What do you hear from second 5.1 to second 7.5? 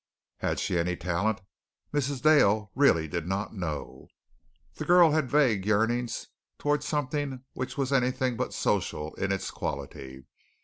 had vague yearnings toward something